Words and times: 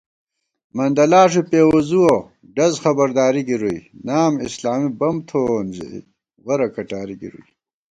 مندَہ 0.75 1.05
لاݭ 1.11 1.33
بی 1.37 1.41
پېوُزُوَہ 1.49 2.13
ڈز 2.55 2.73
خبرداری 2.83 3.41
گِرُوئی 3.47 3.79
* 3.93 4.05
نام 4.07 4.33
اسلامی 4.45 4.89
بم 4.99 5.15
تھووون 5.27 5.65
ژَئی 5.75 5.99
ورہ 6.45 6.67
کٹاری 6.75 7.15
گِروئی 7.21 7.47